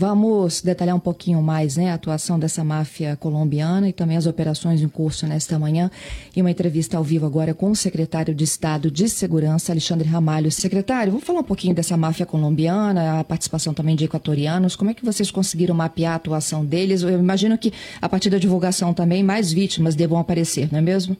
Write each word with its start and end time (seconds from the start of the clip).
Vamos 0.00 0.62
detalhar 0.62 0.96
um 0.96 0.98
pouquinho 0.98 1.42
mais 1.42 1.76
né, 1.76 1.90
a 1.90 1.94
atuação 1.94 2.38
dessa 2.38 2.64
máfia 2.64 3.16
colombiana 3.16 3.86
e 3.86 3.92
também 3.92 4.16
as 4.16 4.26
operações 4.26 4.80
em 4.80 4.88
curso 4.88 5.26
nesta 5.26 5.58
manhã. 5.58 5.90
Em 6.34 6.40
uma 6.40 6.50
entrevista 6.50 6.96
ao 6.96 7.04
vivo 7.04 7.26
agora 7.26 7.52
com 7.52 7.70
o 7.70 7.76
secretário 7.76 8.34
de 8.34 8.42
Estado 8.42 8.90
de 8.90 9.10
Segurança, 9.10 9.72
Alexandre 9.72 10.08
Ramalho. 10.08 10.50
Secretário, 10.50 11.12
vamos 11.12 11.26
falar 11.26 11.40
um 11.40 11.44
pouquinho 11.44 11.74
dessa 11.74 11.98
máfia 11.98 12.24
colombiana, 12.24 13.20
a 13.20 13.24
participação 13.24 13.74
também 13.74 13.94
de 13.94 14.06
equatorianos. 14.06 14.74
Como 14.74 14.90
é 14.90 14.94
que 14.94 15.04
vocês 15.04 15.30
conseguiram 15.30 15.74
mapear 15.74 16.14
a 16.14 16.16
atuação 16.16 16.64
deles? 16.64 17.02
Eu 17.02 17.18
imagino 17.18 17.58
que 17.58 17.70
a 18.00 18.08
partir 18.08 18.30
da 18.30 18.38
divulgação 18.38 18.94
também 18.94 19.22
mais 19.22 19.52
vítimas 19.52 19.94
devam 19.94 20.18
aparecer, 20.18 20.72
não 20.72 20.78
é 20.78 20.82
mesmo? 20.82 21.14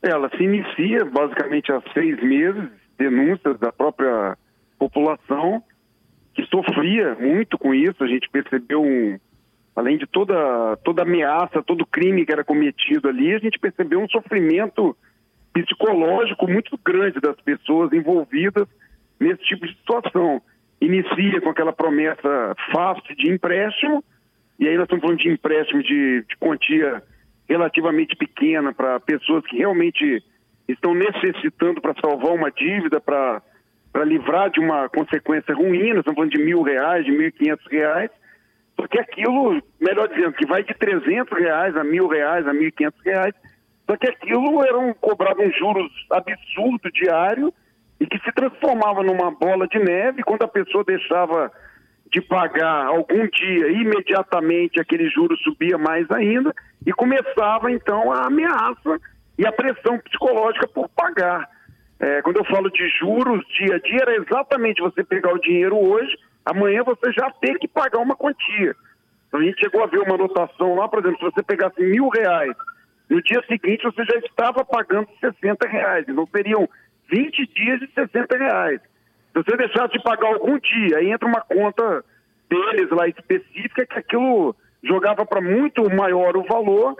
Ela 0.00 0.30
se 0.30 0.44
inicia 0.44 1.04
basicamente 1.06 1.72
há 1.72 1.82
seis 1.92 2.22
meses, 2.22 2.68
denúncias 2.96 3.58
da 3.58 3.72
própria 3.72 4.38
população 4.78 5.60
que 6.36 6.46
sofria 6.46 7.14
muito 7.14 7.56
com 7.56 7.74
isso. 7.74 8.04
A 8.04 8.06
gente 8.06 8.28
percebeu 8.28 8.82
um, 8.82 9.18
além 9.74 9.96
de 9.96 10.06
toda 10.06 10.76
toda 10.84 11.02
ameaça, 11.02 11.62
todo 11.62 11.86
crime 11.86 12.26
que 12.26 12.32
era 12.32 12.44
cometido 12.44 13.08
ali, 13.08 13.34
a 13.34 13.38
gente 13.38 13.58
percebeu 13.58 13.98
um 13.98 14.08
sofrimento 14.08 14.94
psicológico 15.54 16.46
muito 16.46 16.78
grande 16.84 17.18
das 17.18 17.40
pessoas 17.40 17.90
envolvidas 17.92 18.68
nesse 19.18 19.42
tipo 19.44 19.66
de 19.66 19.74
situação. 19.74 20.42
Inicia 20.78 21.40
com 21.40 21.48
aquela 21.48 21.72
promessa 21.72 22.54
fácil 22.70 23.16
de 23.16 23.32
empréstimo, 23.32 24.04
e 24.58 24.68
aí 24.68 24.74
nós 24.76 24.84
estamos 24.84 25.02
falando 25.02 25.18
de 25.18 25.30
empréstimo 25.30 25.82
de, 25.82 26.22
de 26.28 26.36
quantia 26.38 27.02
relativamente 27.48 28.14
pequena 28.14 28.74
para 28.74 29.00
pessoas 29.00 29.46
que 29.46 29.56
realmente 29.56 30.22
estão 30.68 30.92
necessitando 30.92 31.80
para 31.80 31.94
salvar 31.98 32.34
uma 32.34 32.50
dívida, 32.50 33.00
para 33.00 33.40
para 33.96 34.04
livrar 34.04 34.50
de 34.50 34.60
uma 34.60 34.90
consequência 34.90 35.54
ruim, 35.54 35.88
nós 35.88 36.00
estamos 36.00 36.16
falando 36.16 36.30
de 36.30 36.44
mil 36.44 36.60
reais, 36.60 37.02
de 37.06 37.10
mil 37.10 37.28
e 37.28 37.32
quinhentos 37.32 37.66
reais, 37.70 38.10
porque 38.76 39.00
aquilo, 39.00 39.58
melhor 39.80 40.06
dizendo, 40.08 40.34
que 40.34 40.46
vai 40.46 40.62
de 40.62 40.74
trezentos 40.74 41.38
reais 41.38 41.74
a 41.74 41.82
mil 41.82 42.06
reais, 42.06 42.46
a 42.46 42.52
mil 42.52 42.68
e 42.68 42.72
quinhentos 42.72 43.02
reais, 43.02 43.34
só 43.88 43.96
que 43.96 44.06
aquilo 44.06 44.62
eram 44.66 44.92
cobravam 45.00 45.50
juros 45.50 45.90
absurdos 46.10 46.92
diário 46.92 47.50
e 47.98 48.06
que 48.06 48.18
se 48.18 48.30
transformava 48.32 49.02
numa 49.02 49.30
bola 49.30 49.66
de 49.66 49.78
neve 49.78 50.22
quando 50.22 50.42
a 50.42 50.48
pessoa 50.48 50.84
deixava 50.84 51.50
de 52.12 52.20
pagar 52.20 52.84
algum 52.88 53.26
dia, 53.28 53.68
imediatamente 53.68 54.78
aquele 54.78 55.08
juro 55.08 55.34
subia 55.38 55.78
mais 55.78 56.06
ainda 56.10 56.54
e 56.84 56.92
começava 56.92 57.72
então 57.72 58.12
a 58.12 58.26
ameaça 58.26 59.00
e 59.38 59.46
a 59.46 59.52
pressão 59.52 59.98
psicológica 60.00 60.68
por 60.68 60.86
pagar. 60.90 61.55
É, 61.98 62.20
quando 62.22 62.36
eu 62.36 62.44
falo 62.44 62.70
de 62.70 62.88
juros, 62.98 63.42
dia 63.58 63.76
a 63.76 63.78
dia, 63.78 63.98
era 64.02 64.16
exatamente 64.16 64.82
você 64.82 65.02
pegar 65.02 65.32
o 65.32 65.40
dinheiro 65.40 65.76
hoje, 65.76 66.14
amanhã 66.44 66.82
você 66.84 67.10
já 67.12 67.30
tem 67.40 67.54
que 67.58 67.66
pagar 67.66 68.00
uma 68.00 68.14
quantia. 68.14 68.74
Então 69.28 69.40
a 69.40 69.42
gente 69.42 69.58
chegou 69.58 69.82
a 69.82 69.86
ver 69.86 70.00
uma 70.00 70.14
anotação 70.14 70.74
lá, 70.76 70.88
por 70.88 71.00
exemplo, 71.00 71.18
se 71.18 71.24
você 71.24 71.42
pegasse 71.42 71.80
mil 71.82 72.08
reais, 72.08 72.54
no 73.08 73.22
dia 73.22 73.42
seguinte 73.46 73.84
você 73.84 74.04
já 74.04 74.18
estava 74.18 74.64
pagando 74.64 75.08
60 75.20 75.68
reais. 75.68 76.04
Então 76.08 76.28
seriam 76.34 76.68
20 77.10 77.46
dias 77.54 77.80
de 77.80 77.90
60 77.92 78.36
reais. 78.36 78.80
Se 79.32 79.42
você 79.42 79.56
deixasse 79.56 79.92
de 79.92 80.02
pagar 80.02 80.28
algum 80.28 80.58
dia, 80.58 80.98
aí 80.98 81.10
entra 81.10 81.28
uma 81.28 81.40
conta 81.40 82.04
deles 82.48 82.90
lá 82.90 83.08
específica 83.08 83.86
que 83.86 83.98
aquilo 83.98 84.54
jogava 84.82 85.26
para 85.26 85.40
muito 85.40 85.88
maior 85.94 86.36
o 86.36 86.44
valor 86.44 86.94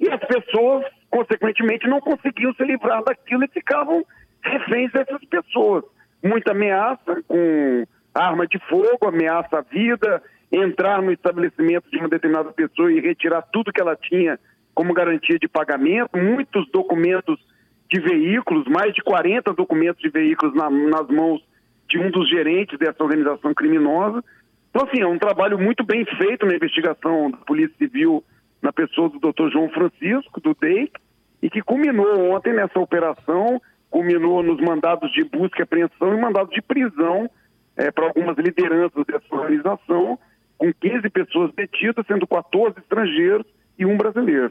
e 0.00 0.08
as 0.08 0.20
pessoas, 0.20 0.84
consequentemente, 1.10 1.88
não 1.88 2.00
conseguiam 2.00 2.54
se 2.54 2.64
livrar 2.64 3.02
daquilo 3.04 3.44
e 3.44 3.48
ficavam 3.48 4.04
reféns 4.42 4.92
dessas 4.92 5.24
pessoas. 5.24 5.84
Muita 6.22 6.52
ameaça 6.52 7.22
com 7.26 7.86
arma 8.14 8.46
de 8.46 8.58
fogo, 8.68 9.06
ameaça 9.06 9.58
à 9.58 9.60
vida, 9.62 10.22
entrar 10.50 11.00
no 11.00 11.12
estabelecimento 11.12 11.90
de 11.90 11.98
uma 11.98 12.08
determinada 12.08 12.52
pessoa 12.52 12.92
e 12.92 13.00
retirar 13.00 13.42
tudo 13.52 13.72
que 13.72 13.80
ela 13.80 13.96
tinha 13.96 14.38
como 14.74 14.94
garantia 14.94 15.38
de 15.38 15.48
pagamento, 15.48 16.16
muitos 16.16 16.70
documentos 16.70 17.38
de 17.90 18.00
veículos, 18.00 18.66
mais 18.66 18.94
de 18.94 19.02
40 19.02 19.52
documentos 19.52 20.00
de 20.00 20.08
veículos 20.08 20.54
na, 20.54 20.70
nas 20.70 21.06
mãos 21.08 21.42
de 21.88 21.98
um 21.98 22.10
dos 22.10 22.28
gerentes 22.28 22.78
dessa 22.78 23.02
organização 23.02 23.52
criminosa. 23.52 24.24
Então, 24.70 24.86
assim, 24.86 25.02
é 25.02 25.06
um 25.06 25.18
trabalho 25.18 25.58
muito 25.58 25.84
bem 25.84 26.04
feito 26.04 26.46
na 26.46 26.54
investigação 26.54 27.30
da 27.30 27.36
Polícia 27.38 27.76
Civil 27.76 28.24
na 28.62 28.72
pessoa 28.72 29.10
do 29.10 29.18
Dr. 29.18 29.50
João 29.52 29.68
Francisco, 29.68 30.40
do 30.40 30.56
DEIC, 30.58 30.92
e 31.42 31.50
que 31.50 31.60
culminou 31.60 32.30
ontem 32.30 32.54
nessa 32.54 32.78
operação 32.78 33.60
culminou 33.92 34.42
nos 34.42 34.58
mandados 34.58 35.12
de 35.12 35.22
busca 35.22 35.60
e 35.60 35.62
apreensão 35.62 36.16
e 36.16 36.20
mandados 36.20 36.52
de 36.52 36.62
prisão 36.62 37.30
é, 37.76 37.90
para 37.90 38.06
algumas 38.06 38.36
lideranças 38.38 39.04
dessa 39.06 39.26
organização, 39.30 40.18
com 40.56 40.72
15 40.72 41.10
pessoas 41.10 41.52
detidas, 41.54 42.04
sendo 42.06 42.26
14 42.26 42.78
estrangeiros 42.78 43.46
e 43.78 43.84
um 43.84 43.96
brasileiro. 43.96 44.50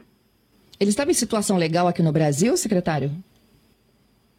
Ele 0.78 0.90
estava 0.90 1.10
em 1.10 1.14
situação 1.14 1.58
legal 1.58 1.88
aqui 1.88 2.02
no 2.02 2.12
Brasil, 2.12 2.56
secretário? 2.56 3.10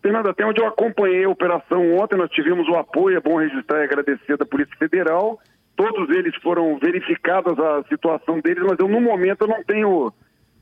Fernando, 0.01 0.29
até 0.29 0.45
onde 0.45 0.61
eu 0.61 0.67
acompanhei 0.67 1.25
a 1.25 1.29
operação 1.29 1.95
ontem, 1.97 2.17
nós 2.17 2.31
tivemos 2.31 2.67
o 2.67 2.75
apoio, 2.75 3.17
é 3.17 3.21
bom 3.21 3.37
registrar 3.37 3.81
e 3.81 3.83
agradecer 3.83 4.37
da 4.37 4.45
Polícia 4.45 4.75
Federal. 4.77 5.39
Todos 5.75 6.09
eles 6.15 6.35
foram 6.41 6.77
verificadas 6.77 7.57
a 7.59 7.83
situação 7.89 8.39
deles, 8.39 8.63
mas 8.63 8.77
eu, 8.79 8.87
no 8.87 9.01
momento, 9.01 9.41
eu 9.41 9.47
não 9.47 9.63
tenho 9.63 10.13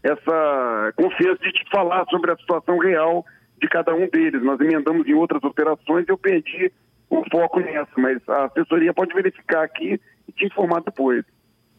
essa 0.04 0.94
confiança 0.96 1.42
de 1.44 1.52
te 1.52 1.70
falar 1.72 2.06
sobre 2.10 2.32
a 2.32 2.38
situação 2.38 2.78
real 2.80 3.26
de 3.62 3.70
cada 3.70 3.94
um 3.94 4.10
deles. 4.10 4.44
Nós 4.44 4.60
emendamos 4.60 5.08
em 5.08 5.14
outras 5.14 5.44
operações 5.44 6.06
e 6.08 6.12
eu 6.12 6.18
perdi 6.18 6.72
o 7.10 7.24
foco 7.30 7.60
nessa, 7.60 7.92
mas 7.98 8.18
a 8.28 8.46
assessoria 8.46 8.94
pode 8.94 9.14
verificar 9.14 9.64
aqui 9.64 10.00
e 10.28 10.32
te 10.32 10.46
informar 10.46 10.82
depois. 10.82 11.24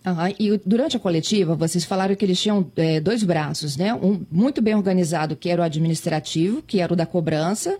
Uhum. 0.04 0.34
E 0.38 0.60
durante 0.66 0.96
a 0.96 1.00
coletiva, 1.00 1.54
vocês 1.54 1.84
falaram 1.84 2.14
que 2.14 2.24
eles 2.24 2.40
tinham 2.40 2.70
é, 2.76 3.00
dois 3.00 3.22
braços, 3.22 3.76
né? 3.76 3.94
Um 3.94 4.24
muito 4.30 4.60
bem 4.60 4.74
organizado, 4.74 5.36
que 5.36 5.48
era 5.48 5.62
o 5.62 5.64
administrativo, 5.64 6.60
que 6.62 6.80
era 6.80 6.92
o 6.92 6.96
da 6.96 7.06
cobrança, 7.06 7.78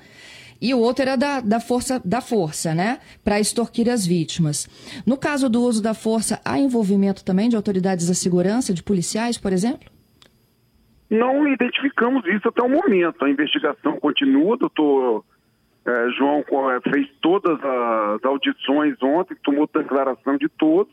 e 0.61 0.73
o 0.73 0.79
outro 0.79 1.03
era 1.03 1.17
da, 1.17 1.41
da 1.41 1.59
força, 1.59 2.01
da 2.05 2.21
força, 2.21 2.73
né? 2.75 3.01
Para 3.25 3.41
extorquir 3.41 3.89
as 3.89 4.07
vítimas. 4.07 4.69
No 5.05 5.17
caso 5.17 5.49
do 5.49 5.61
uso 5.61 5.83
da 5.83 5.95
força, 5.95 6.41
há 6.45 6.59
envolvimento 6.59 7.25
também 7.25 7.49
de 7.49 7.57
autoridades 7.57 8.07
da 8.07 8.15
segurança, 8.15 8.73
de 8.73 8.83
policiais, 8.83 9.37
por 9.37 9.53
exemplo? 9.53 9.91
Não 11.13 11.47
identificamos 11.47 12.27
isso 12.27 12.49
até 12.49 12.63
o 12.63 12.71
momento. 12.71 13.23
A 13.23 13.29
investigação 13.29 14.01
continua, 14.01 14.57
doutor 14.57 15.23
é, 15.85 16.09
João 16.17 16.43
é, 16.71 16.91
fez 16.91 17.07
todas 17.21 17.63
as 17.63 18.25
audições 18.25 18.97
ontem, 19.03 19.37
tomou 19.45 19.69
declaração 19.71 20.39
de 20.39 20.49
todos, 20.49 20.91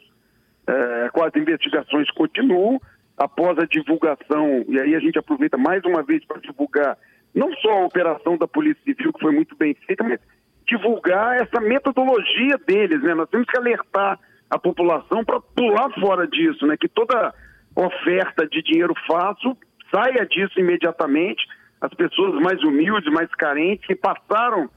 é, 0.68 1.09
as 1.24 1.35
investigações 1.38 2.12
continuam. 2.12 2.81
Após 3.18 3.58
a 3.59 3.66
divulgação, 3.66 4.66
e 4.68 4.78
aí 4.78 4.94
a 4.94 5.00
gente 5.00 5.18
aproveita 5.18 5.58
mais 5.58 5.84
uma 5.85 6.03
vez 6.03 6.24
para 6.25 6.41
divulgar 6.41 6.97
não 7.34 7.53
só 7.56 7.72
a 7.72 7.85
operação 7.85 8.38
da 8.38 8.47
Polícia 8.47 8.81
Civil, 8.84 9.13
que 9.13 9.22
foi 9.22 9.34
muito 9.34 9.56
bem 9.56 9.74
feita, 9.85 10.03
mas 10.03 10.19
divulgar 10.68 11.41
essa 11.41 11.62
metodologia 11.62 12.58
deles, 12.66 13.02
né? 13.03 13.13
Nós 13.13 13.29
temos 13.29 13.46
que 13.46 13.58
alertar 13.58 14.19
a 14.50 14.59
população 14.59 15.24
para 15.24 15.40
pular 15.40 15.90
fora 16.00 16.28
disso, 16.28 16.66
né? 16.66 16.75
Que 16.78 16.88
toda 16.88 17.34
oferta 17.75 18.47
de 18.47 18.62
dinheiro 18.62 18.94
fácil 19.06 19.58
saia 19.92 20.26
disso 20.26 20.60
imediatamente. 20.60 21.46
As 21.82 21.94
pessoas 21.94 22.42
mais 22.42 22.62
humildes, 22.64 23.12
mais 23.12 23.30
carentes, 23.36 23.86
que 23.86 23.96
passaram 23.96 24.70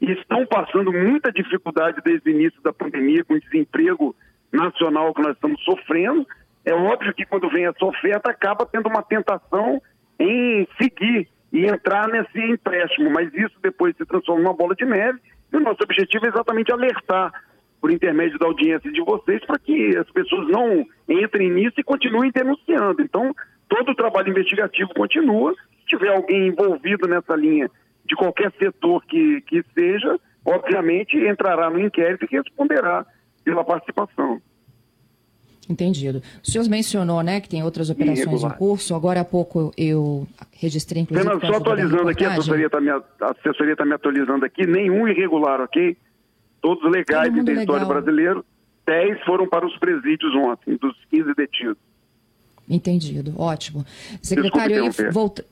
e 0.00 0.12
estão 0.12 0.46
passando 0.46 0.92
muita 0.92 1.32
dificuldade 1.32 2.00
desde 2.04 2.30
o 2.30 2.32
início 2.32 2.60
da 2.62 2.72
pandemia, 2.72 3.24
com 3.24 3.34
o 3.34 3.40
desemprego 3.40 4.14
nacional 4.52 5.14
que 5.14 5.22
nós 5.22 5.34
estamos 5.34 5.62
sofrendo. 5.62 6.26
É 6.64 6.74
óbvio 6.74 7.14
que 7.14 7.24
quando 7.24 7.48
vem 7.50 7.66
essa 7.66 7.84
oferta, 7.84 8.30
acaba 8.30 8.66
tendo 8.66 8.88
uma 8.88 9.02
tentação 9.02 9.80
em 10.18 10.66
seguir 10.80 11.28
e 11.52 11.66
entrar 11.66 12.08
nesse 12.08 12.38
empréstimo, 12.38 13.10
mas 13.10 13.32
isso 13.34 13.56
depois 13.62 13.96
se 13.96 14.04
transforma 14.04 14.42
numa 14.42 14.54
bola 14.54 14.74
de 14.74 14.84
neve. 14.84 15.18
E 15.52 15.56
o 15.56 15.60
nosso 15.60 15.82
objetivo 15.82 16.26
é 16.26 16.28
exatamente 16.28 16.72
alertar, 16.72 17.32
por 17.80 17.90
intermédio 17.90 18.38
da 18.38 18.46
audiência 18.46 18.92
de 18.92 19.00
vocês, 19.00 19.44
para 19.46 19.58
que 19.58 19.96
as 19.96 20.08
pessoas 20.10 20.48
não 20.48 20.86
entrem 21.08 21.50
nisso 21.50 21.74
e 21.78 21.82
continuem 21.82 22.30
denunciando. 22.30 23.00
Então, 23.00 23.34
todo 23.70 23.92
o 23.92 23.94
trabalho 23.94 24.28
investigativo 24.28 24.92
continua. 24.92 25.54
Se 25.80 25.86
tiver 25.96 26.08
alguém 26.08 26.48
envolvido 26.48 27.08
nessa 27.08 27.34
linha, 27.34 27.70
de 28.04 28.16
qualquer 28.16 28.52
setor 28.58 29.02
que, 29.06 29.40
que 29.42 29.64
seja, 29.72 30.18
obviamente 30.44 31.16
entrará 31.16 31.70
no 31.70 31.80
inquérito 31.80 32.26
e 32.26 32.36
responderá 32.36 33.06
pela 33.44 33.64
participação. 33.64 34.42
Entendido. 35.68 36.20
O 36.44 36.50
senhor 36.50 36.68
mencionou, 36.68 37.22
né, 37.22 37.40
que 37.40 37.48
tem 37.48 37.62
outras 37.62 37.90
operações 37.90 38.42
em 38.42 38.50
curso. 38.50 38.92
Agora 38.92 39.20
há 39.20 39.24
pouco 39.24 39.72
eu 39.78 40.26
registrei, 40.52 41.02
inclusive... 41.02 41.28
Fernando, 41.28 41.46
só 41.46 41.60
atualizando 41.60 42.08
aqui, 42.08 42.24
a 42.24 42.32
assessoria 42.32 42.66
está 42.66 42.80
me, 42.80 42.90
tá 43.76 43.84
me 43.84 43.94
atualizando 43.94 44.44
aqui, 44.44 44.66
nenhum 44.66 45.06
irregular, 45.06 45.60
ok? 45.60 45.96
Todos 46.60 46.90
legais 46.90 47.32
em 47.32 47.44
território 47.44 47.86
legal. 47.86 48.02
brasileiro. 48.02 48.44
10 48.84 49.22
foram 49.24 49.48
para 49.48 49.64
os 49.64 49.78
presídios 49.78 50.34
ontem, 50.34 50.76
dos 50.76 50.96
15 51.10 51.34
detidos. 51.34 51.89
Entendido, 52.70 53.34
ótimo. 53.36 53.84
Secretário, 54.22 54.84
aí, 54.84 55.10
volta, 55.10 55.44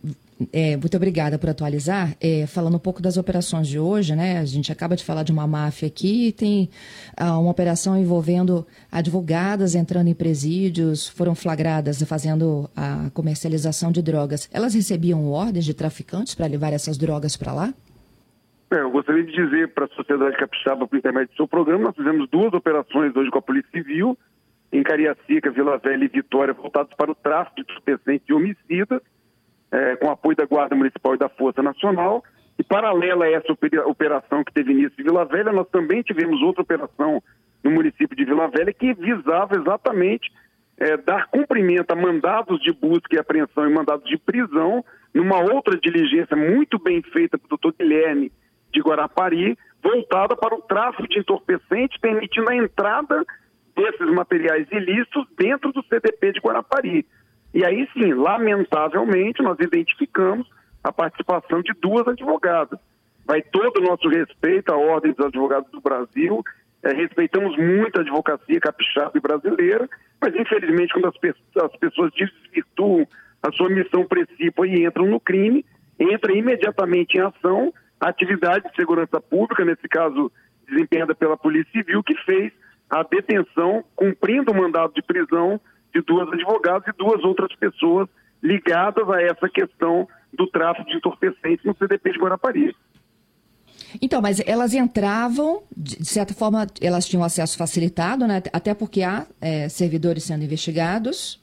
é, 0.52 0.76
muito 0.76 0.96
obrigada 0.96 1.38
por 1.38 1.50
atualizar. 1.50 2.16
É, 2.20 2.46
falando 2.46 2.76
um 2.76 2.78
pouco 2.80 3.02
das 3.02 3.16
operações 3.16 3.66
de 3.66 3.78
hoje, 3.78 4.14
né? 4.14 4.38
A 4.38 4.44
gente 4.44 4.70
acaba 4.70 4.94
de 4.94 5.04
falar 5.04 5.24
de 5.24 5.32
uma 5.32 5.46
máfia 5.46 5.88
aqui, 5.88 6.32
tem 6.32 6.70
ah, 7.16 7.38
uma 7.38 7.50
operação 7.50 7.98
envolvendo 7.98 8.64
advogadas 8.90 9.74
entrando 9.74 10.08
em 10.08 10.14
presídios, 10.14 11.08
foram 11.08 11.34
flagradas 11.34 12.00
fazendo 12.04 12.70
a 12.76 13.10
comercialização 13.12 13.90
de 13.90 14.00
drogas. 14.00 14.48
Elas 14.52 14.74
recebiam 14.74 15.28
ordens 15.28 15.64
de 15.64 15.74
traficantes 15.74 16.34
para 16.34 16.46
levar 16.46 16.72
essas 16.72 16.96
drogas 16.96 17.36
para 17.36 17.52
lá? 17.52 17.74
É, 18.70 18.80
eu 18.80 18.90
gostaria 18.90 19.24
de 19.24 19.32
dizer 19.32 19.72
para 19.72 19.86
a 19.86 19.88
sociedade 19.88 20.36
capixaba, 20.36 20.86
por 20.86 20.96
intermédio 20.96 21.30
do 21.30 21.36
seu 21.36 21.48
programa, 21.48 21.84
nós 21.84 21.96
fizemos 21.96 22.28
duas 22.28 22.52
operações 22.52 23.16
hoje 23.16 23.30
com 23.30 23.38
a 23.38 23.42
Polícia 23.42 23.70
Civil, 23.72 24.16
em 24.72 24.82
Cariacica, 24.82 25.50
Vila 25.50 25.78
Velha 25.78 26.04
e 26.04 26.08
Vitória, 26.08 26.54
voltados 26.54 26.94
para 26.94 27.10
o 27.10 27.14
tráfico 27.14 27.56
de 27.56 27.62
entorpecentes 27.62 28.28
e 28.28 28.32
homicidas, 28.32 29.00
é, 29.70 29.96
com 29.96 30.10
apoio 30.10 30.36
da 30.36 30.44
Guarda 30.44 30.76
Municipal 30.76 31.14
e 31.14 31.18
da 31.18 31.28
Força 31.28 31.62
Nacional. 31.62 32.22
E 32.58 32.64
paralela 32.64 33.24
a 33.24 33.30
essa 33.30 33.52
operação 33.86 34.42
que 34.42 34.52
teve 34.52 34.72
início 34.72 34.94
em 34.98 35.04
Vila 35.04 35.24
Velha, 35.24 35.52
nós 35.52 35.68
também 35.68 36.02
tivemos 36.02 36.42
outra 36.42 36.62
operação 36.62 37.22
no 37.62 37.70
município 37.70 38.16
de 38.16 38.24
Vila 38.24 38.48
Velha 38.48 38.72
que 38.72 38.92
visava 38.94 39.56
exatamente 39.56 40.30
é, 40.78 40.96
dar 40.96 41.26
cumprimento 41.26 41.90
a 41.90 41.96
mandados 41.96 42.60
de 42.60 42.72
busca 42.72 43.14
e 43.14 43.18
apreensão 43.18 43.68
e 43.68 43.72
mandados 43.72 44.08
de 44.08 44.16
prisão, 44.16 44.84
numa 45.14 45.38
outra 45.40 45.78
diligência 45.78 46.36
muito 46.36 46.78
bem 46.78 47.02
feita 47.02 47.38
pelo 47.38 47.48
doutor 47.48 47.74
Guilherme 47.78 48.30
de 48.72 48.80
Guarapari, 48.80 49.58
voltada 49.82 50.36
para 50.36 50.54
o 50.54 50.62
tráfico 50.62 51.08
de 51.08 51.18
entorpecentes, 51.18 51.98
permitindo 51.98 52.50
a 52.50 52.56
entrada 52.56 53.24
desses 53.78 54.12
materiais 54.12 54.66
ilícitos 54.72 55.24
dentro 55.38 55.72
do 55.72 55.84
CDP 55.84 56.32
de 56.32 56.40
Guarapari. 56.40 57.06
E 57.54 57.64
aí 57.64 57.88
sim, 57.92 58.12
lamentavelmente, 58.12 59.40
nós 59.40 59.56
identificamos 59.60 60.48
a 60.82 60.92
participação 60.92 61.62
de 61.62 61.72
duas 61.80 62.06
advogadas. 62.08 62.78
Vai 63.24 63.40
todo 63.40 63.78
o 63.78 63.84
nosso 63.84 64.08
respeito 64.08 64.72
à 64.72 64.76
Ordem 64.76 65.12
dos 65.12 65.26
Advogados 65.26 65.70
do 65.70 65.80
Brasil, 65.80 66.42
é, 66.82 66.92
respeitamos 66.92 67.56
muito 67.56 67.98
a 67.98 68.02
advocacia 68.02 68.60
capixaba 68.60 69.12
e 69.14 69.20
brasileira, 69.20 69.88
mas 70.20 70.34
infelizmente 70.34 70.92
quando 70.92 71.08
as, 71.08 71.16
pe 71.18 71.34
as 71.62 71.76
pessoas 71.76 72.12
desvirtuam 72.12 73.06
a 73.42 73.52
sua 73.52 73.68
missão 73.68 74.04
principal 74.06 74.66
e 74.66 74.84
entram 74.84 75.06
no 75.06 75.20
crime, 75.20 75.64
entra 75.98 76.36
imediatamente 76.36 77.16
em 77.16 77.20
ação 77.20 77.72
a 78.00 78.08
atividade 78.08 78.68
de 78.68 78.76
segurança 78.76 79.20
pública, 79.20 79.64
nesse 79.64 79.88
caso 79.88 80.30
desempenhada 80.68 81.14
pela 81.14 81.36
Polícia 81.36 81.70
Civil, 81.72 82.02
que 82.02 82.14
fez 82.24 82.52
a 82.90 83.02
detenção, 83.02 83.84
cumprindo 83.94 84.50
o 84.50 84.56
mandado 84.56 84.92
de 84.94 85.02
prisão 85.02 85.60
de 85.94 86.02
duas 86.02 86.28
advogadas 86.28 86.86
e 86.88 86.96
duas 86.96 87.22
outras 87.24 87.54
pessoas 87.56 88.08
ligadas 88.42 89.08
a 89.10 89.22
essa 89.22 89.48
questão 89.48 90.08
do 90.32 90.46
tráfico 90.46 90.88
de 90.88 90.96
entorpecentes 90.96 91.64
no 91.64 91.76
CDP 91.76 92.12
de 92.12 92.18
Guarapari. 92.18 92.76
Então, 94.02 94.20
mas 94.20 94.40
elas 94.46 94.74
entravam, 94.74 95.62
de 95.74 96.04
certa 96.04 96.34
forma, 96.34 96.66
elas 96.80 97.06
tinham 97.06 97.24
acesso 97.24 97.56
facilitado, 97.56 98.26
né? 98.26 98.42
até 98.52 98.74
porque 98.74 99.02
há 99.02 99.26
é, 99.40 99.68
servidores 99.68 100.24
sendo 100.24 100.44
investigados, 100.44 101.42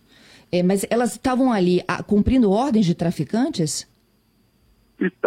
é, 0.51 0.61
mas 0.61 0.85
elas 0.89 1.13
estavam 1.13 1.51
ali 1.51 1.83
a, 1.87 2.03
cumprindo 2.03 2.51
ordens 2.51 2.85
de 2.85 2.93
traficantes? 2.93 3.89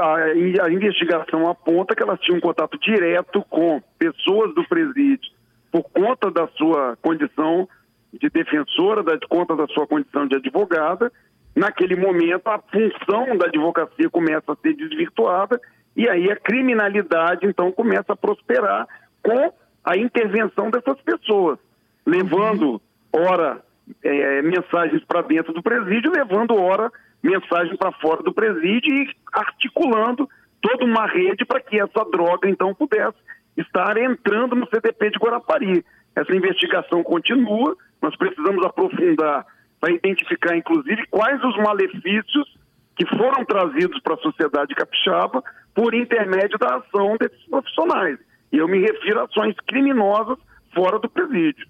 A 0.00 0.70
investigação 0.70 1.49
aponta 1.49 1.94
que 1.94 2.03
elas 2.03 2.19
tinham 2.20 2.38
um 2.38 2.41
contato 2.41 2.79
direto 2.79 3.44
com 3.50 3.82
pessoas 3.99 4.55
do 4.55 4.67
presídio 4.67 5.38
por 5.70 5.85
conta 5.85 6.31
da 6.31 6.47
sua 6.49 6.97
condição 7.03 7.69
de 8.12 8.29
defensora, 8.31 9.03
da 9.03 9.19
conta 9.29 9.55
da 9.55 9.67
sua 9.69 9.87
condição 9.87 10.26
de 10.26 10.37
advogada, 10.37 11.12
naquele 11.55 11.97
momento 11.97 12.47
a 12.49 12.59
função 12.59 13.37
da 13.37 13.47
advocacia 13.47 14.09
começa 14.11 14.53
a 14.53 14.56
ser 14.56 14.75
desvirtuada 14.75 15.61
e 15.97 16.09
aí 16.09 16.31
a 16.31 16.37
criminalidade 16.37 17.47
então 17.47 17.73
começa 17.73 18.12
a 18.12 18.17
prosperar 18.17 18.87
com 19.23 19.53
a 19.85 19.97
intervenção 19.97 20.70
dessas 20.70 21.00
pessoas, 21.03 21.59
levando 22.06 22.81
ora 23.12 23.61
é, 24.03 24.43
mensagens 24.43 25.03
para 25.05 25.23
dentro 25.23 25.53
do 25.53 25.62
presídio, 25.62 26.12
levando 26.15 26.55
ora 26.55 26.91
mensagem 27.23 27.76
para 27.76 27.93
fora 27.93 28.23
do 28.23 28.32
presídio 28.32 28.94
e 28.94 29.11
articulando 29.32 30.29
toda 30.61 30.85
uma 30.85 31.06
rede 31.06 31.44
para 31.44 31.61
que 31.61 31.81
essa 31.81 32.05
droga 32.11 32.49
então 32.49 32.75
pudesse 32.75 33.19
estar 33.58 33.96
entrando 33.96 34.55
no 34.55 34.66
CDP 34.69 35.10
de 35.10 35.19
Guarapari. 35.19 35.84
Essa 36.14 36.34
investigação 36.34 37.02
continua, 37.02 37.76
nós 38.00 38.16
precisamos 38.16 38.64
aprofundar 38.64 39.46
para 39.81 39.93
identificar, 39.93 40.56
inclusive, 40.56 41.06
quais 41.10 41.43
os 41.44 41.56
malefícios 41.58 42.58
que 42.96 43.06
foram 43.16 43.44
trazidos 43.44 44.00
para 44.00 44.14
a 44.14 44.19
sociedade 44.19 44.75
capixaba 44.75 45.43
por 45.75 45.94
intermédio 45.94 46.58
da 46.58 46.76
ação 46.76 47.16
desses 47.16 47.44
profissionais. 47.49 48.19
E 48.52 48.56
eu 48.56 48.66
me 48.66 48.81
refiro 48.81 49.20
a 49.20 49.25
ações 49.25 49.55
criminosas 49.66 50.38
fora 50.75 50.99
do 50.99 51.08
presídio. 51.08 51.66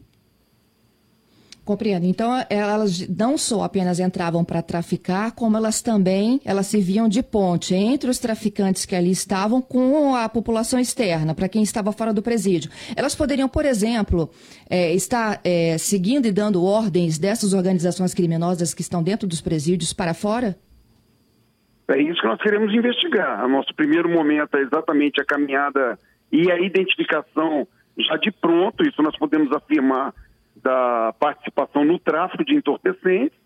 Compreendo. 1.69 2.07
Então, 2.07 2.33
elas 2.49 3.07
não 3.15 3.37
só 3.37 3.63
apenas 3.63 4.01
entravam 4.01 4.43
para 4.43 4.63
traficar, 4.63 5.33
como 5.33 5.55
elas 5.55 5.83
também 5.83 6.41
elas 6.43 6.67
serviam 6.67 7.07
de 7.07 7.23
ponte 7.23 7.75
entre 7.75 8.09
os 8.09 8.19
traficantes 8.19 8.87
que 8.87 8.97
ali 8.97 9.11
estavam 9.11 9.61
com 9.61 10.15
a 10.15 10.31
população 10.31 10.81
externa, 10.81 11.35
para 11.35 11.47
quem 11.47 11.63
estava 11.63 11.93
fora 11.93 12.11
do 12.11 12.23
presídio. 12.23 12.71
Elas 12.97 13.15
poderiam, 13.15 13.51
por 13.51 13.67
exemplo, 13.67 14.31
é, 14.71 14.95
estar 14.95 15.43
é, 15.45 15.77
seguindo 15.77 16.25
e 16.25 16.33
dando 16.33 16.65
ordens 16.65 17.19
dessas 17.19 17.53
organizações 17.53 18.15
criminosas 18.15 18.73
que 18.73 18.81
estão 18.81 19.03
dentro 19.03 19.29
dos 19.29 19.43
presídios 19.43 19.93
para 19.93 20.15
fora? 20.15 20.57
É 21.89 22.01
isso 22.01 22.19
que 22.19 22.29
nós 22.29 22.41
queremos 22.41 22.73
investigar. 22.73 23.45
O 23.45 23.49
nosso 23.51 23.75
primeiro 23.75 24.09
momento 24.09 24.57
é 24.57 24.63
exatamente 24.63 25.21
a 25.21 25.25
caminhada 25.27 25.99
e 26.33 26.51
a 26.51 26.59
identificação 26.59 27.69
já 27.99 28.17
de 28.17 28.31
pronto, 28.31 28.89
isso 28.89 29.03
nós 29.03 29.19
podemos 29.19 29.53
afirmar 29.53 30.15
da 30.63 31.15
participação 31.19 31.85
no 31.85 31.99
tráfico 31.99 32.45
de 32.45 32.55
entorpecentes. 32.55 33.39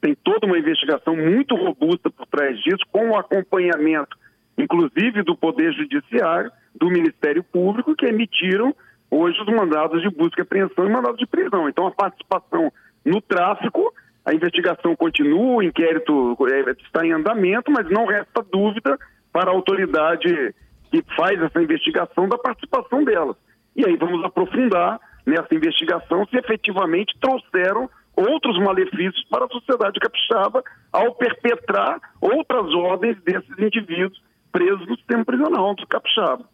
Tem 0.00 0.14
toda 0.14 0.46
uma 0.46 0.58
investigação 0.58 1.16
muito 1.16 1.54
robusta 1.54 2.10
por 2.10 2.26
trás 2.26 2.58
disso, 2.60 2.84
com 2.90 3.10
o 3.10 3.16
acompanhamento, 3.16 4.16
inclusive 4.58 5.22
do 5.22 5.36
Poder 5.36 5.72
Judiciário, 5.72 6.50
do 6.74 6.88
Ministério 6.88 7.44
Público, 7.44 7.94
que 7.94 8.06
emitiram 8.06 8.74
hoje 9.10 9.40
os 9.40 9.46
mandados 9.46 10.02
de 10.02 10.10
busca 10.10 10.40
e 10.40 10.42
apreensão 10.42 10.86
e 10.86 10.90
mandados 10.90 11.18
de 11.18 11.26
prisão. 11.26 11.68
Então, 11.68 11.86
a 11.86 11.90
participação 11.90 12.72
no 13.04 13.20
tráfico, 13.20 13.92
a 14.24 14.34
investigação 14.34 14.96
continua, 14.96 15.56
o 15.56 15.62
inquérito 15.62 16.36
é, 16.50 16.70
está 16.84 17.04
em 17.06 17.12
andamento, 17.12 17.70
mas 17.70 17.88
não 17.90 18.06
resta 18.06 18.42
dúvida 18.50 18.98
para 19.32 19.50
a 19.50 19.54
autoridade 19.54 20.54
que 20.90 21.02
faz 21.16 21.40
essa 21.40 21.62
investigação 21.62 22.28
da 22.28 22.38
participação 22.38 23.04
delas. 23.04 23.36
E 23.74 23.84
aí 23.86 23.96
vamos 23.96 24.24
aprofundar 24.24 25.00
nessa 25.26 25.54
investigação 25.54 26.26
se 26.26 26.36
efetivamente 26.36 27.16
trouxeram 27.20 27.88
outros 28.14 28.58
malefícios 28.58 29.24
para 29.30 29.46
a 29.46 29.48
sociedade 29.48 29.98
capixaba 29.98 30.62
ao 30.92 31.14
perpetrar 31.14 32.00
outras 32.20 32.72
ordens 32.74 33.16
desses 33.22 33.58
indivíduos 33.58 34.20
presos 34.50 34.86
no 34.86 34.96
sistema 34.96 35.24
prisional 35.24 35.74
do 35.74 35.86
capixaba. 35.86 36.44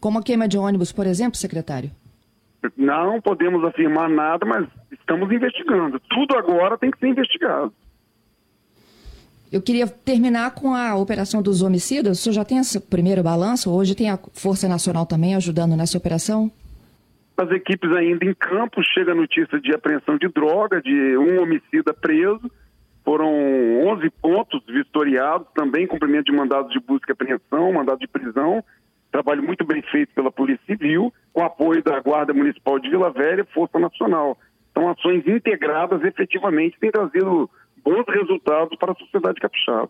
Como 0.00 0.18
a 0.18 0.22
queima 0.22 0.46
de 0.46 0.56
ônibus, 0.56 0.92
por 0.92 1.06
exemplo, 1.06 1.36
secretário? 1.36 1.90
Não 2.76 3.20
podemos 3.20 3.64
afirmar 3.64 4.08
nada, 4.08 4.44
mas 4.46 4.66
estamos 4.92 5.30
investigando. 5.30 6.00
Tudo 6.08 6.36
agora 6.36 6.78
tem 6.78 6.90
que 6.90 6.98
ser 6.98 7.08
investigado. 7.08 7.72
Eu 9.50 9.62
queria 9.62 9.86
terminar 9.86 10.52
com 10.52 10.74
a 10.74 10.96
operação 10.96 11.40
dos 11.40 11.62
homicídios. 11.62 12.18
O 12.18 12.22
senhor 12.22 12.34
já 12.34 12.44
tem 12.44 12.58
esse 12.58 12.80
primeiro 12.80 13.22
balanço? 13.22 13.70
Hoje 13.70 13.94
tem 13.94 14.10
a 14.10 14.18
Força 14.32 14.68
Nacional 14.68 15.06
também 15.06 15.34
ajudando 15.34 15.76
nessa 15.76 15.96
operação? 15.96 16.50
As 17.36 17.50
equipes 17.50 17.90
ainda 17.92 18.24
em 18.24 18.32
campo, 18.32 18.82
chega 18.82 19.12
a 19.12 19.14
notícia 19.14 19.60
de 19.60 19.74
apreensão 19.74 20.16
de 20.16 20.28
droga, 20.28 20.80
de 20.80 21.16
um 21.18 21.42
homicida 21.42 21.92
preso. 21.92 22.50
Foram 23.04 23.30
11 23.86 24.10
pontos 24.22 24.62
vistoriados, 24.66 25.46
também 25.54 25.86
cumprimento 25.86 26.26
de 26.26 26.32
mandados 26.32 26.72
de 26.72 26.80
busca 26.80 27.10
e 27.10 27.12
apreensão, 27.12 27.72
mandado 27.72 27.98
de 27.98 28.08
prisão. 28.08 28.64
Trabalho 29.12 29.42
muito 29.42 29.64
bem 29.64 29.82
feito 29.82 30.12
pela 30.14 30.32
Polícia 30.32 30.64
Civil, 30.66 31.12
com 31.32 31.44
apoio 31.44 31.82
da 31.82 32.00
Guarda 32.00 32.32
Municipal 32.32 32.78
de 32.78 32.88
Vila 32.88 33.10
Velha 33.10 33.42
e 33.42 33.54
Força 33.54 33.78
Nacional. 33.78 34.36
Então, 34.70 34.88
ações 34.88 35.26
integradas 35.26 36.02
efetivamente 36.04 36.78
têm 36.80 36.90
trazido 36.90 37.48
bons 37.84 38.04
resultados 38.08 38.76
para 38.78 38.92
a 38.92 38.96
sociedade 38.96 39.40
capixaba. 39.40 39.88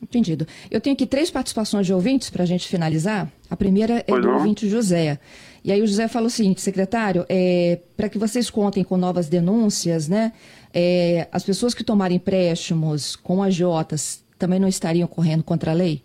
Entendido. 0.00 0.46
Eu 0.70 0.80
tenho 0.80 0.94
aqui 0.94 1.06
três 1.06 1.30
participações 1.30 1.86
de 1.86 1.92
ouvintes 1.92 2.30
para 2.30 2.42
a 2.42 2.46
gente 2.46 2.66
finalizar. 2.68 3.28
A 3.50 3.56
primeira 3.56 3.98
é 3.98 4.04
pois 4.04 4.22
do 4.22 4.28
não. 4.28 4.36
ouvinte 4.36 4.66
José. 4.66 5.18
E 5.62 5.70
aí 5.70 5.82
o 5.82 5.86
José 5.86 6.08
fala 6.08 6.26
o 6.26 6.30
seguinte, 6.30 6.60
secretário, 6.60 7.26
é, 7.28 7.80
para 7.96 8.08
que 8.08 8.18
vocês 8.18 8.48
contem 8.48 8.82
com 8.82 8.96
novas 8.96 9.28
denúncias, 9.28 10.08
né? 10.08 10.32
É, 10.72 11.28
as 11.30 11.44
pessoas 11.44 11.74
que 11.74 11.84
tomarem 11.84 12.16
empréstimos 12.16 13.16
com 13.16 13.42
agiotas 13.42 14.24
também 14.38 14.58
não 14.58 14.68
estariam 14.68 15.06
correndo 15.06 15.44
contra 15.44 15.72
a 15.72 15.74
lei? 15.74 16.02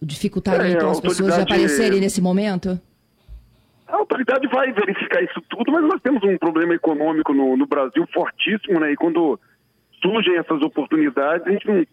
Dificultariam 0.00 0.66
é, 0.66 0.72
então 0.72 0.90
as 0.90 1.00
pessoas 1.00 1.34
de 1.34 1.40
aparecerem 1.40 2.00
nesse 2.00 2.20
momento? 2.20 2.80
A 3.86 3.96
autoridade 3.96 4.46
vai 4.48 4.72
verificar 4.72 5.22
isso 5.22 5.40
tudo, 5.48 5.70
mas 5.70 5.82
nós 5.82 6.00
temos 6.02 6.22
um 6.24 6.38
problema 6.38 6.74
econômico 6.74 7.32
no, 7.34 7.56
no 7.56 7.66
Brasil 7.66 8.06
fortíssimo, 8.12 8.80
né? 8.80 8.92
E 8.92 8.96
quando 8.96 9.38
surgem 10.00 10.36
essas 10.38 10.60
oportunidades, 10.62 11.46
a 11.46 11.50
gente 11.50 11.66
não, 11.66 11.86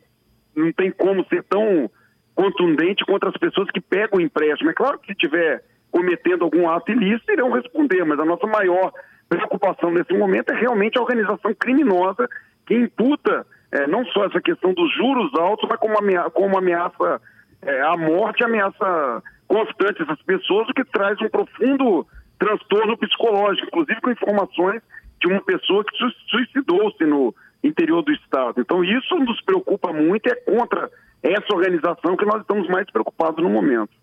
não 0.56 0.74
tem 0.74 0.92
como 0.92 1.26
ser 1.26 1.44
tão 1.44 1.90
contundente 2.34 3.06
contra 3.06 3.30
as 3.30 3.38
pessoas 3.38 3.70
que 3.72 3.80
pegam 3.80 4.20
o 4.20 4.22
empréstimo. 4.22 4.70
É 4.70 4.74
claro 4.74 5.00
que 5.00 5.08
se 5.08 5.16
tiver 5.16 5.64
cometendo 5.94 6.44
algum 6.44 6.68
ato 6.68 6.92
ilícito, 6.92 7.32
irão 7.32 7.52
responder, 7.52 8.04
mas 8.04 8.20
a 8.20 8.26
nossa 8.26 8.48
maior 8.48 8.92
preocupação 9.30 9.92
nesse 9.92 10.12
momento 10.18 10.52
é 10.52 10.56
realmente 10.60 10.98
a 10.98 11.02
organização 11.02 11.54
criminosa 11.54 12.28
que 12.66 12.74
imputa 12.74 13.46
é, 13.72 13.86
não 13.86 14.04
só 14.08 14.26
essa 14.26 14.42
questão 14.42 14.74
dos 14.74 14.92
juros 14.96 15.32
altos, 15.36 15.70
mas 15.70 15.80
como 15.80 15.96
ameaça, 15.98 16.32
como 16.32 16.58
ameaça 16.58 17.22
é, 17.62 17.96
morte, 17.96 18.44
ameaça 18.44 19.22
constante 19.48 20.02
essas 20.02 20.20
pessoas, 20.24 20.68
o 20.68 20.74
que 20.74 20.84
traz 20.86 21.16
um 21.22 21.30
profundo 21.30 22.08
transtorno 22.40 22.98
psicológico, 22.98 23.68
inclusive 23.68 24.02
com 24.02 24.12
informações 24.12 24.82
de 25.22 25.28
uma 25.28 25.42
pessoa 25.44 25.84
que 25.86 25.96
suicidou-se 26.28 27.06
no 27.06 27.36
interior 27.64 28.02
do 28.02 28.12
estado. 28.12 28.60
Então 28.60 28.84
isso 28.84 29.16
nos 29.20 29.40
preocupa 29.42 29.94
muito, 29.94 30.28
é 30.28 30.36
contra 30.36 30.90
essa 31.22 31.54
organização 31.54 32.18
que 32.18 32.26
nós 32.26 32.42
estamos 32.42 32.68
mais 32.68 32.90
preocupados 32.90 33.44
no 33.44 33.50
momento. 33.50 34.03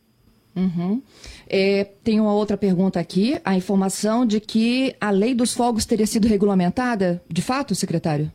Uhum. 0.54 1.02
É, 1.49 1.85
tem 2.04 2.21
uma 2.21 2.33
outra 2.35 2.57
pergunta 2.57 2.99
aqui, 2.99 3.40
a 3.45 3.54
informação 3.54 4.26
de 4.26 4.40
que 4.40 4.95
a 5.00 5.11
lei 5.11 5.35
dos 5.35 5.54
fogos 5.54 5.87
teria 5.87 6.07
sido 6.07 6.26
regulamentada, 6.26 7.23
de 7.28 7.42
fato, 7.42 7.75
secretário? 7.75 8.30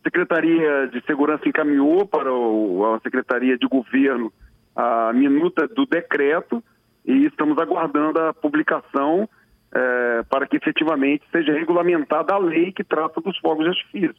A 0.00 0.08
Secretaria 0.08 0.88
de 0.92 1.04
Segurança 1.04 1.48
encaminhou 1.48 2.06
para 2.06 2.32
o, 2.32 2.94
a 2.94 3.00
Secretaria 3.00 3.58
de 3.58 3.66
Governo 3.66 4.32
a 4.74 5.12
minuta 5.12 5.66
do 5.66 5.84
decreto 5.86 6.62
e 7.04 7.26
estamos 7.26 7.58
aguardando 7.58 8.20
a 8.20 8.32
publicação 8.32 9.28
é, 9.74 10.22
para 10.30 10.46
que 10.46 10.56
efetivamente 10.56 11.24
seja 11.32 11.52
regulamentada 11.52 12.32
a 12.32 12.38
lei 12.38 12.72
que 12.72 12.84
trata 12.84 13.20
dos 13.20 13.36
fogos 13.38 13.64
de 13.64 13.70
artifício. 13.70 14.14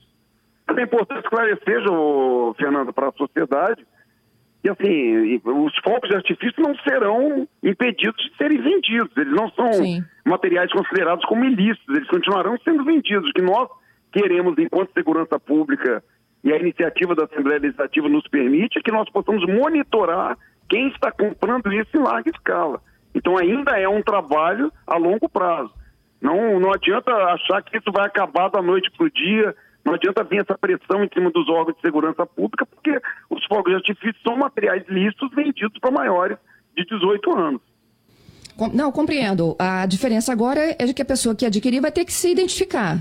É 0.67 0.83
importante 0.83 1.23
esclarecer, 1.23 1.81
Fernando, 2.57 2.93
para 2.93 3.09
a 3.09 3.13
sociedade, 3.13 3.85
que 4.61 4.69
assim, 4.69 5.41
os 5.45 5.77
fogos 5.79 6.09
de 6.09 6.15
artifício 6.15 6.61
não 6.61 6.75
serão 6.79 7.47
impedidos 7.63 8.23
de 8.23 8.37
serem 8.37 8.61
vendidos. 8.61 9.15
Eles 9.15 9.33
não 9.33 9.49
são 9.51 9.71
Sim. 9.73 10.03
materiais 10.25 10.71
considerados 10.71 11.23
como 11.25 11.45
ilícitos, 11.45 11.95
eles 11.95 12.07
continuarão 12.09 12.57
sendo 12.63 12.83
vendidos. 12.83 13.29
O 13.29 13.33
que 13.33 13.41
nós 13.41 13.69
queremos, 14.11 14.57
enquanto 14.57 14.93
segurança 14.93 15.39
pública, 15.39 16.03
e 16.43 16.51
a 16.51 16.57
iniciativa 16.57 17.15
da 17.15 17.25
Assembleia 17.25 17.59
Legislativa 17.59 18.07
nos 18.07 18.27
permite, 18.27 18.79
é 18.79 18.81
que 18.81 18.91
nós 18.91 19.09
possamos 19.09 19.45
monitorar 19.45 20.37
quem 20.69 20.89
está 20.89 21.11
comprando 21.11 21.71
isso 21.73 21.89
em 21.95 22.01
larga 22.01 22.29
escala. 22.29 22.81
Então 23.13 23.37
ainda 23.37 23.77
é 23.79 23.87
um 23.87 24.01
trabalho 24.01 24.71
a 24.85 24.97
longo 24.97 25.27
prazo. 25.27 25.73
Não, 26.21 26.59
não 26.59 26.71
adianta 26.73 27.11
achar 27.11 27.61
que 27.63 27.77
isso 27.77 27.91
vai 27.91 28.05
acabar 28.05 28.49
da 28.49 28.61
noite 28.61 28.91
para 28.91 29.05
o 29.05 29.11
dia, 29.11 29.55
não 29.89 29.95
adianta 29.95 30.23
vir 30.23 30.41
essa 30.41 30.57
pressão 30.57 31.03
em 31.03 31.09
cima 31.13 31.29
dos 31.31 31.47
órgãos 31.49 31.75
de 31.75 31.81
segurança 31.81 32.25
pública, 32.25 32.65
porque 32.65 33.01
os 33.29 33.43
fogos 33.45 33.71
de 33.71 33.75
artifício 33.75 34.21
são 34.23 34.37
materiais 34.37 34.83
lícitos 34.87 35.29
vendidos 35.33 35.77
para 35.79 35.91
maiores 35.91 36.37
de 36.75 36.85
18 36.85 37.37
anos. 37.37 37.61
Não, 38.73 38.91
compreendo. 38.91 39.55
A 39.57 39.85
diferença 39.85 40.31
agora 40.33 40.75
é 40.77 40.85
de 40.85 40.93
que 40.93 41.01
a 41.01 41.05
pessoa 41.05 41.35
que 41.35 41.45
adquirir 41.45 41.79
vai 41.81 41.91
ter 41.91 42.03
que 42.03 42.11
se 42.11 42.31
identificar. 42.31 42.97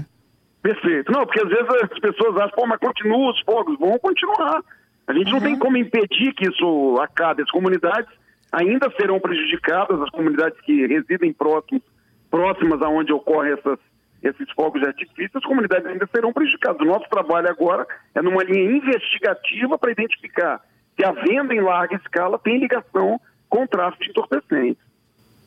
Perfeito. 0.63 1.11
Não, 1.11 1.25
porque 1.25 1.41
às 1.41 1.49
vezes 1.49 1.67
as 1.69 1.99
pessoas 1.99 2.37
acham, 2.37 2.51
pô, 2.55 2.67
mas 2.67 2.79
continua 2.79 3.31
os 3.31 3.41
fogos, 3.41 3.79
vão 3.79 3.99
continuar. 3.99 4.63
A 5.07 5.13
gente 5.13 5.27
uhum. 5.29 5.33
não 5.35 5.41
tem 5.41 5.59
como 5.59 5.77
impedir 5.77 6.33
que 6.35 6.49
isso 6.49 6.97
acabe. 7.01 7.43
As 7.43 7.51
comunidades 7.51 8.11
ainda 8.53 8.93
serão 8.99 9.21
prejudicadas, 9.21 10.01
as 10.01 10.11
comunidades 10.11 10.61
que 10.63 10.87
residem 10.87 11.33
próximos, 11.33 11.83
próximas 12.31 12.81
aonde 12.83 13.13
ocorrem 13.13 13.53
essas, 13.53 13.79
esses 14.23 14.51
fogos 14.53 14.81
de 14.81 14.87
artifício, 14.87 15.39
as 15.39 15.45
comunidades 15.45 15.87
ainda 15.87 16.09
serão 16.13 16.33
prejudicadas. 16.33 16.81
O 16.81 16.85
nosso 16.85 17.09
trabalho 17.09 17.49
agora 17.49 17.87
é 18.15 18.23
numa 18.23 18.43
linha 18.43 18.77
investigativa 18.77 19.79
para 19.79 19.93
identificar 19.93 20.61
se 20.97 21.05
a 21.05 21.13
venda 21.13 21.55
em 21.55 21.61
larga 21.61 21.97
escala 21.97 22.39
tem 22.39 22.59
ligação 22.59 23.21
com 23.49 23.65
o 23.65 23.69
tráfico 23.69 24.03
de 24.03 24.11
entorpecentes. 24.11 24.83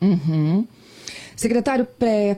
Uhum. 0.00 0.66
Secretário, 1.36 1.86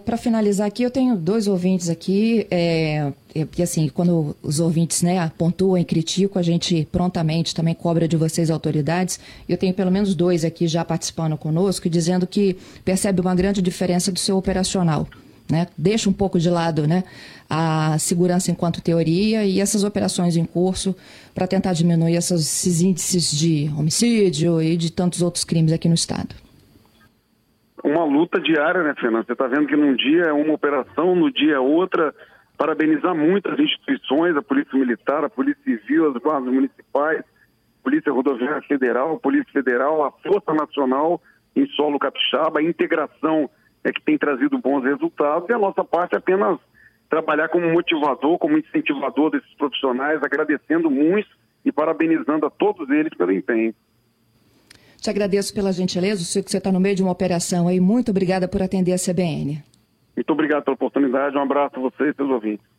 para 0.05 0.17
finalizar 0.17 0.67
aqui, 0.67 0.83
eu 0.83 0.91
tenho 0.91 1.17
dois 1.17 1.47
ouvintes 1.47 1.89
aqui, 1.89 2.47
é, 2.51 3.13
e 3.35 3.63
assim, 3.63 3.89
quando 3.89 4.37
os 4.43 4.61
ouvintes 4.61 5.03
né, 5.03 5.31
pontuam 5.37 5.77
e 5.77 5.85
criticam, 5.85 6.41
a 6.41 6.43
gente 6.43 6.89
prontamente 6.91 7.55
também 7.55 7.75
cobra 7.75 8.07
de 8.07 8.17
vocês 8.17 8.51
autoridades. 8.51 9.19
Eu 9.49 9.59
tenho 9.59 9.75
pelo 9.75 9.91
menos 9.91 10.15
dois 10.15 10.45
aqui 10.45 10.67
já 10.67 10.85
participando 10.85 11.37
conosco, 11.37 11.91
dizendo 11.91 12.27
que 12.27 12.57
percebe 12.85 13.21
uma 13.21 13.35
grande 13.35 13.61
diferença 13.61 14.13
do 14.13 14.19
seu 14.19 14.37
operacional. 14.37 15.09
Né? 15.51 15.67
Deixa 15.77 16.09
um 16.09 16.13
pouco 16.13 16.39
de 16.39 16.49
lado 16.49 16.87
né, 16.87 17.05
a 17.51 17.99
segurança 17.99 18.51
enquanto 18.51 18.81
teoria 18.81 19.45
e 19.45 19.61
essas 19.61 19.85
operações 19.85 20.37
em 20.37 20.45
curso 20.45 20.97
para 21.35 21.47
tentar 21.47 21.75
diminuir 21.75 22.17
esses 22.17 22.81
índices 22.81 23.31
de 23.31 23.71
homicídio 23.77 24.63
e 24.63 24.77
de 24.77 24.91
tantos 24.91 25.21
outros 25.21 25.45
crimes 25.45 25.73
aqui 25.73 25.87
no 25.89 25.95
Estado 25.95 26.35
uma 27.85 28.03
luta 28.03 28.41
diária, 28.41 28.83
né, 28.83 28.95
Fernando? 28.99 29.27
Você 29.27 29.33
está 29.33 29.47
vendo 29.47 29.67
que 29.67 29.77
num 29.77 29.95
dia 29.95 30.23
é 30.23 30.33
uma 30.33 30.55
operação, 30.55 31.15
no 31.15 31.31
dia 31.31 31.57
é 31.57 31.59
outra. 31.59 32.15
Parabenizar 32.57 33.15
muitas 33.15 33.59
instituições, 33.59 34.35
a 34.37 34.43
Polícia 34.43 34.79
Militar, 34.79 35.23
a 35.23 35.29
Polícia 35.29 35.63
Civil, 35.65 36.09
as 36.09 36.17
guardas 36.17 36.53
municipais, 36.53 37.23
Polícia 37.83 38.11
Rodoviária 38.11 38.63
Federal, 38.63 39.19
Polícia 39.19 39.53
Federal, 39.53 40.03
a 40.03 40.11
Força 40.11 40.55
Nacional 40.55 41.21
em 41.55 41.67
solo 41.71 41.99
capixaba, 41.99 42.61
a 42.61 42.63
integração 42.63 43.51
é 43.85 43.93
que 43.93 44.03
tem 44.03 44.19
trazido 44.19 44.59
bons 44.59 44.83
resultados 44.83 45.49
e 45.49 45.53
a 45.53 45.59
nossa 45.59 45.85
parte 45.85 46.15
é 46.15 46.19
apenas 46.19 46.59
trabalhar 47.09 47.49
como 47.49 47.71
motivador, 47.71 48.39
como 48.39 48.59
incentivador 48.59 49.31
desses 49.31 49.55
profissionais, 49.55 50.23
agradecendo 50.23 50.91
muito 50.91 51.29
e 51.65 51.71
parabenizando 51.71 52.47
a 52.47 52.51
todos 52.51 52.89
eles 52.91 53.13
pelo 53.17 53.31
empenho. 53.31 53.75
Te 54.97 55.11
agradeço 55.11 55.55
pela 55.55 55.73
gentileza, 55.73 56.23
eu 56.23 56.27
sei 56.27 56.43
que 56.43 56.51
você 56.51 56.57
está 56.57 56.73
no 56.73 56.81
meio 56.81 56.97
de 56.97 57.03
uma 57.03 57.13
operação 57.13 57.69
aí. 57.69 57.79
Muito 57.79 58.11
obrigada 58.11 58.49
por 58.49 58.63
atender 58.63 58.93
a 58.93 58.97
CBN. 58.97 59.63
Muito 60.17 60.31
obrigado 60.33 60.65
pela 60.65 60.75
oportunidade, 60.75 61.37
um 61.37 61.43
abraço 61.43 61.77
a 61.77 61.81
você 61.81 62.09
e 62.09 62.15
seus 62.15 62.31
ouvintes. 62.31 62.74